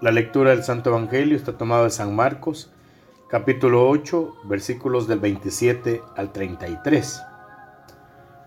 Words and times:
La 0.00 0.12
lectura 0.12 0.52
del 0.52 0.64
Santo 0.64 0.88
Evangelio 0.88 1.36
está 1.36 1.58
tomada 1.58 1.84
de 1.84 1.90
San 1.90 2.16
Marcos, 2.16 2.70
capítulo 3.28 3.86
8, 3.86 4.34
versículos 4.44 5.06
del 5.06 5.18
27 5.18 6.00
al 6.16 6.32
33. 6.32 7.20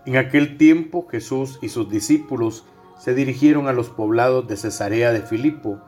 En 0.04 0.16
aquel 0.16 0.56
tiempo 0.56 1.06
Jesús 1.08 1.60
y 1.62 1.68
sus 1.68 1.88
discípulos 1.88 2.64
se 2.98 3.14
dirigieron 3.14 3.68
a 3.68 3.72
los 3.72 3.88
poblados 3.88 4.48
de 4.48 4.56
Cesarea 4.56 5.12
de 5.12 5.22
Filipo. 5.22 5.78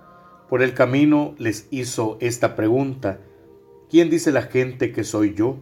Por 0.48 0.62
el 0.62 0.72
camino 0.72 1.34
les 1.36 1.66
hizo 1.72 2.16
esta 2.20 2.54
pregunta, 2.54 3.18
¿quién 3.90 4.08
dice 4.08 4.30
la 4.30 4.42
gente 4.42 4.92
que 4.92 5.02
soy 5.02 5.34
yo? 5.34 5.56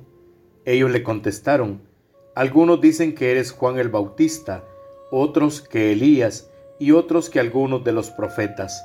Ellos 0.66 0.90
le 0.90 1.02
contestaron, 1.02 1.80
algunos 2.34 2.82
dicen 2.82 3.14
que 3.14 3.30
eres 3.30 3.52
Juan 3.52 3.78
el 3.78 3.88
Bautista, 3.88 4.64
otros 5.10 5.62
que 5.62 5.92
Elías 5.92 6.50
y 6.78 6.90
otros 6.92 7.30
que 7.30 7.40
algunos 7.40 7.84
de 7.84 7.92
los 7.92 8.10
profetas. 8.10 8.84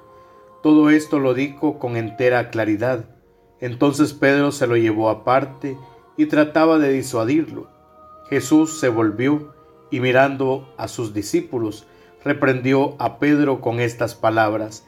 Todo 0.61 0.89
esto 0.89 1.19
lo 1.19 1.33
dijo 1.33 1.79
con 1.79 1.97
entera 1.97 2.49
claridad. 2.49 3.05
Entonces 3.59 4.13
Pedro 4.13 4.51
se 4.51 4.67
lo 4.67 4.77
llevó 4.77 5.09
aparte 5.09 5.77
y 6.17 6.27
trataba 6.27 6.77
de 6.77 6.91
disuadirlo. 6.91 7.67
Jesús 8.29 8.79
se 8.79 8.89
volvió 8.89 9.53
y 9.89 9.99
mirando 9.99 10.73
a 10.77 10.87
sus 10.87 11.13
discípulos, 11.13 11.85
reprendió 12.23 12.95
a 12.99 13.19
Pedro 13.19 13.61
con 13.61 13.79
estas 13.79 14.15
palabras, 14.15 14.85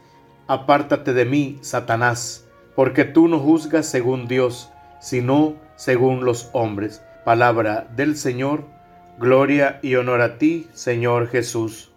Apártate 0.47 1.13
de 1.13 1.25
mí, 1.25 1.57
Satanás, 1.61 2.45
porque 2.75 3.05
tú 3.05 3.27
no 3.27 3.39
juzgas 3.39 3.85
según 3.87 4.27
Dios, 4.27 4.69
sino 4.99 5.55
según 5.75 6.25
los 6.25 6.49
hombres. 6.53 7.01
Palabra 7.23 7.87
del 7.95 8.17
Señor, 8.17 8.65
gloria 9.17 9.79
y 9.81 9.95
honor 9.95 10.21
a 10.21 10.37
ti, 10.37 10.67
Señor 10.73 11.27
Jesús. 11.29 11.92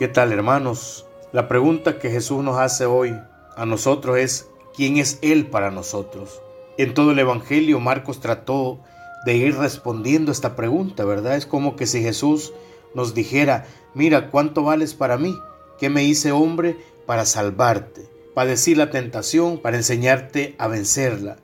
¿Qué 0.00 0.08
tal 0.08 0.32
hermanos? 0.32 1.04
La 1.30 1.46
pregunta 1.46 1.98
que 1.98 2.08
Jesús 2.08 2.42
nos 2.42 2.58
hace 2.58 2.86
hoy 2.86 3.20
a 3.54 3.66
nosotros 3.66 4.16
es, 4.16 4.48
¿quién 4.74 4.96
es 4.96 5.18
Él 5.20 5.48
para 5.48 5.70
nosotros? 5.70 6.40
En 6.78 6.94
todo 6.94 7.10
el 7.10 7.18
Evangelio 7.18 7.80
Marcos 7.80 8.18
trató 8.18 8.80
de 9.26 9.36
ir 9.36 9.58
respondiendo 9.58 10.32
esta 10.32 10.56
pregunta, 10.56 11.04
¿verdad? 11.04 11.36
Es 11.36 11.44
como 11.44 11.76
que 11.76 11.86
si 11.86 12.00
Jesús 12.00 12.54
nos 12.94 13.12
dijera, 13.12 13.66
mira, 13.92 14.30
¿cuánto 14.30 14.62
vales 14.62 14.94
para 14.94 15.18
mí? 15.18 15.36
¿Qué 15.78 15.90
me 15.90 16.02
hice 16.02 16.32
hombre 16.32 16.78
para 17.04 17.26
salvarte? 17.26 18.08
Padecí 18.34 18.74
la 18.74 18.88
tentación 18.88 19.58
para 19.58 19.76
enseñarte 19.76 20.54
a 20.56 20.66
vencerla. 20.66 21.36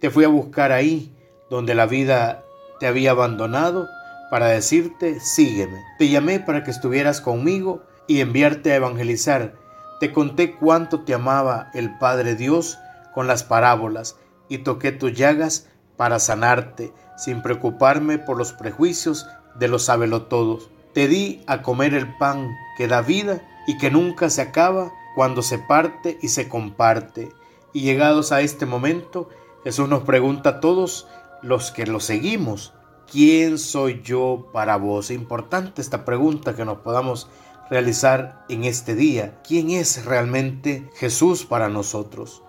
Te 0.00 0.10
fui 0.10 0.24
a 0.24 0.28
buscar 0.28 0.72
ahí, 0.72 1.14
donde 1.48 1.76
la 1.76 1.86
vida 1.86 2.42
te 2.80 2.88
había 2.88 3.12
abandonado, 3.12 3.86
para 4.32 4.48
decirte, 4.48 5.20
sígueme. 5.20 5.78
Te 5.96 6.08
llamé 6.08 6.40
para 6.40 6.64
que 6.64 6.72
estuvieras 6.72 7.20
conmigo 7.20 7.84
y 8.06 8.20
enviarte 8.20 8.72
a 8.72 8.76
evangelizar. 8.76 9.54
Te 10.00 10.12
conté 10.12 10.56
cuánto 10.56 11.00
te 11.00 11.14
amaba 11.14 11.70
el 11.74 11.96
Padre 11.98 12.34
Dios 12.34 12.78
con 13.14 13.26
las 13.26 13.42
parábolas 13.42 14.16
y 14.48 14.58
toqué 14.58 14.92
tus 14.92 15.12
llagas 15.12 15.68
para 15.96 16.18
sanarte, 16.18 16.92
sin 17.16 17.42
preocuparme 17.42 18.18
por 18.18 18.38
los 18.38 18.52
prejuicios 18.52 19.26
de 19.56 19.68
los 19.68 19.84
sabelotodos. 19.84 20.70
Te 20.94 21.06
di 21.06 21.42
a 21.46 21.62
comer 21.62 21.94
el 21.94 22.16
pan 22.16 22.50
que 22.76 22.88
da 22.88 23.02
vida 23.02 23.42
y 23.66 23.78
que 23.78 23.90
nunca 23.90 24.30
se 24.30 24.42
acaba 24.42 24.90
cuando 25.14 25.42
se 25.42 25.58
parte 25.58 26.18
y 26.22 26.28
se 26.28 26.48
comparte. 26.48 27.30
Y 27.72 27.82
llegados 27.82 28.32
a 28.32 28.40
este 28.40 28.66
momento, 28.66 29.28
Jesús 29.62 29.88
nos 29.88 30.02
pregunta 30.02 30.50
a 30.50 30.60
todos 30.60 31.06
los 31.42 31.70
que 31.70 31.86
lo 31.86 32.00
seguimos, 32.00 32.72
¿quién 33.10 33.58
soy 33.58 34.02
yo 34.02 34.48
para 34.52 34.76
vos? 34.76 35.10
Importante 35.10 35.82
esta 35.82 36.04
pregunta 36.04 36.54
que 36.54 36.64
nos 36.64 36.78
podamos 36.78 37.28
realizar 37.70 38.44
en 38.48 38.64
este 38.64 38.94
día. 38.94 39.40
¿Quién 39.46 39.70
es 39.70 40.04
realmente 40.04 40.90
Jesús 40.96 41.46
para 41.46 41.68
nosotros? 41.68 42.42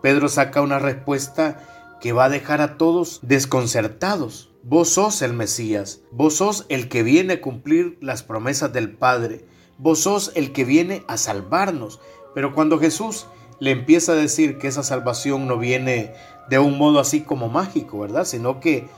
Pedro 0.00 0.28
saca 0.28 0.62
una 0.62 0.78
respuesta 0.78 1.98
que 2.00 2.12
va 2.12 2.24
a 2.24 2.30
dejar 2.30 2.60
a 2.60 2.76
todos 2.76 3.20
desconcertados. 3.22 4.50
Vos 4.64 4.88
sos 4.88 5.22
el 5.22 5.34
Mesías, 5.34 6.00
vos 6.10 6.34
sos 6.34 6.66
el 6.68 6.88
que 6.88 7.02
viene 7.02 7.34
a 7.34 7.40
cumplir 7.40 7.98
las 8.00 8.22
promesas 8.22 8.72
del 8.72 8.92
Padre, 8.92 9.44
vos 9.78 10.00
sos 10.00 10.32
el 10.34 10.52
que 10.52 10.64
viene 10.64 11.04
a 11.06 11.16
salvarnos. 11.16 12.00
Pero 12.34 12.54
cuando 12.54 12.78
Jesús 12.78 13.26
le 13.60 13.70
empieza 13.70 14.12
a 14.12 14.16
decir 14.16 14.58
que 14.58 14.68
esa 14.68 14.82
salvación 14.82 15.46
no 15.46 15.58
viene 15.58 16.14
de 16.48 16.58
un 16.58 16.78
modo 16.78 16.98
así 16.98 17.20
como 17.20 17.48
mágico, 17.48 18.00
¿verdad? 18.00 18.24
Sino 18.24 18.58
que 18.58 18.88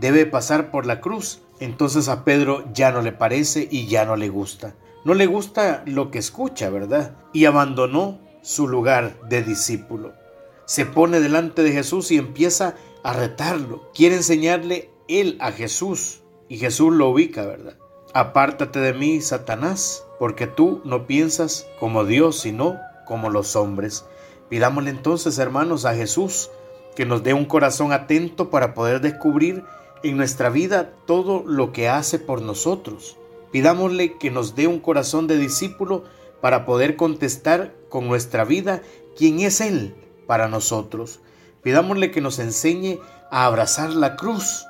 debe 0.00 0.26
pasar 0.26 0.70
por 0.70 0.86
la 0.86 1.00
cruz. 1.00 1.42
Entonces 1.60 2.08
a 2.08 2.24
Pedro 2.24 2.64
ya 2.72 2.90
no 2.92 3.02
le 3.02 3.12
parece 3.12 3.68
y 3.70 3.86
ya 3.86 4.04
no 4.04 4.16
le 4.16 4.28
gusta. 4.28 4.74
No 5.04 5.14
le 5.14 5.26
gusta 5.26 5.82
lo 5.86 6.10
que 6.10 6.18
escucha, 6.18 6.70
¿verdad? 6.70 7.16
Y 7.32 7.44
abandonó 7.44 8.20
su 8.42 8.68
lugar 8.68 9.20
de 9.28 9.42
discípulo 9.42 10.24
se 10.66 10.86
pone 10.86 11.20
delante 11.20 11.62
de 11.62 11.72
Jesús 11.72 12.10
y 12.10 12.18
empieza 12.18 12.74
a 13.02 13.12
retarlo. 13.12 13.90
Quiere 13.94 14.16
enseñarle 14.16 14.90
él 15.08 15.36
a 15.40 15.52
Jesús 15.52 16.22
y 16.48 16.58
Jesús 16.58 16.92
lo 16.92 17.10
ubica, 17.10 17.44
¿verdad? 17.44 17.76
Apártate 18.14 18.78
de 18.78 18.94
mí, 18.94 19.20
Satanás, 19.20 20.04
porque 20.18 20.46
tú 20.46 20.80
no 20.84 21.06
piensas 21.06 21.66
como 21.80 22.04
Dios, 22.04 22.40
sino 22.40 22.78
como 23.06 23.28
los 23.28 23.56
hombres. 23.56 24.04
Pidámosle 24.48 24.90
entonces, 24.90 25.38
hermanos, 25.38 25.84
a 25.84 25.94
Jesús 25.94 26.50
que 26.94 27.06
nos 27.06 27.24
dé 27.24 27.34
un 27.34 27.44
corazón 27.44 27.92
atento 27.92 28.50
para 28.50 28.72
poder 28.72 29.00
descubrir 29.00 29.64
en 30.04 30.16
nuestra 30.16 30.48
vida 30.48 30.92
todo 31.06 31.42
lo 31.44 31.72
que 31.72 31.88
hace 31.88 32.18
por 32.18 32.40
nosotros. 32.40 33.18
Pidámosle 33.54 34.18
que 34.18 34.32
nos 34.32 34.56
dé 34.56 34.66
un 34.66 34.80
corazón 34.80 35.28
de 35.28 35.38
discípulo 35.38 36.02
para 36.40 36.66
poder 36.66 36.96
contestar 36.96 37.72
con 37.88 38.08
nuestra 38.08 38.44
vida 38.44 38.82
quién 39.16 39.38
es 39.38 39.60
Él 39.60 39.94
para 40.26 40.48
nosotros. 40.48 41.20
Pidámosle 41.62 42.10
que 42.10 42.20
nos 42.20 42.40
enseñe 42.40 42.98
a 43.30 43.46
abrazar 43.46 43.90
la 43.90 44.16
cruz, 44.16 44.66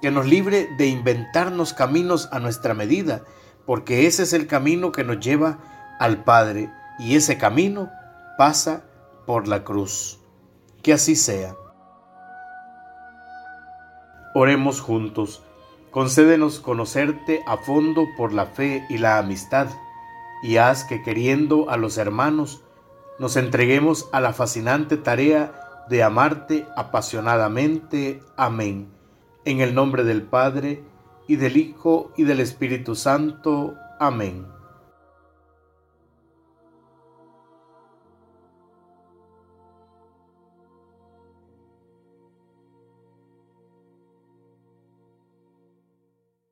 que 0.00 0.12
nos 0.12 0.24
libre 0.24 0.68
de 0.78 0.86
inventarnos 0.86 1.72
caminos 1.72 2.28
a 2.30 2.38
nuestra 2.38 2.74
medida, 2.74 3.24
porque 3.66 4.06
ese 4.06 4.22
es 4.22 4.32
el 4.32 4.46
camino 4.46 4.92
que 4.92 5.02
nos 5.02 5.18
lleva 5.18 5.58
al 5.98 6.22
Padre 6.22 6.70
y 7.00 7.16
ese 7.16 7.38
camino 7.38 7.90
pasa 8.38 8.84
por 9.26 9.48
la 9.48 9.64
cruz. 9.64 10.20
Que 10.84 10.92
así 10.92 11.16
sea. 11.16 11.56
Oremos 14.32 14.80
juntos. 14.80 15.42
Concédenos 15.90 16.60
conocerte 16.60 17.42
a 17.46 17.56
fondo 17.56 18.06
por 18.16 18.32
la 18.32 18.46
fe 18.46 18.84
y 18.88 18.98
la 18.98 19.18
amistad, 19.18 19.68
y 20.42 20.56
haz 20.56 20.84
que 20.84 21.02
queriendo 21.02 21.70
a 21.70 21.76
los 21.76 21.98
hermanos, 21.98 22.62
nos 23.18 23.36
entreguemos 23.36 24.08
a 24.12 24.20
la 24.20 24.32
fascinante 24.32 24.96
tarea 24.96 25.86
de 25.88 26.02
amarte 26.02 26.66
apasionadamente. 26.76 28.20
Amén. 28.36 28.88
En 29.44 29.60
el 29.60 29.74
nombre 29.74 30.04
del 30.04 30.22
Padre, 30.22 30.82
y 31.26 31.36
del 31.36 31.56
Hijo, 31.56 32.12
y 32.16 32.24
del 32.24 32.40
Espíritu 32.40 32.94
Santo. 32.94 33.74
Amén. 33.98 34.57